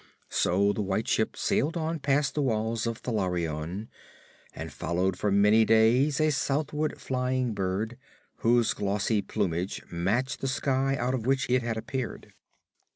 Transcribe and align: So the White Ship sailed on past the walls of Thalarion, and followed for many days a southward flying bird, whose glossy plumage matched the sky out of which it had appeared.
So 0.31 0.73
the 0.73 0.81
White 0.81 1.07
Ship 1.07 1.37
sailed 1.37 1.77
on 1.77 1.99
past 1.99 2.33
the 2.33 2.41
walls 2.41 2.87
of 2.87 2.97
Thalarion, 2.97 3.87
and 4.51 4.73
followed 4.73 5.15
for 5.15 5.29
many 5.29 5.63
days 5.63 6.19
a 6.19 6.31
southward 6.31 6.99
flying 6.99 7.53
bird, 7.53 7.99
whose 8.37 8.73
glossy 8.73 9.21
plumage 9.21 9.83
matched 9.91 10.41
the 10.41 10.47
sky 10.47 10.95
out 10.95 11.13
of 11.13 11.27
which 11.27 11.47
it 11.51 11.61
had 11.61 11.77
appeared. 11.77 12.33